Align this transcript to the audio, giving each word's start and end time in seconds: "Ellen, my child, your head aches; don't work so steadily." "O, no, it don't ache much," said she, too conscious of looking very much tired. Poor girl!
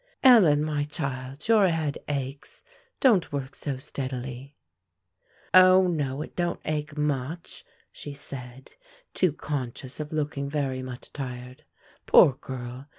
"Ellen, 0.23 0.63
my 0.63 0.83
child, 0.83 1.47
your 1.47 1.67
head 1.69 1.99
aches; 2.07 2.63
don't 2.99 3.31
work 3.31 3.53
so 3.53 3.77
steadily." 3.77 4.55
"O, 5.53 5.85
no, 5.85 6.23
it 6.23 6.35
don't 6.35 6.59
ache 6.65 6.97
much," 6.97 7.63
said 7.93 8.69
she, 8.71 8.75
too 9.13 9.31
conscious 9.31 9.99
of 9.99 10.11
looking 10.11 10.49
very 10.49 10.81
much 10.81 11.13
tired. 11.13 11.65
Poor 12.07 12.33
girl! 12.33 12.87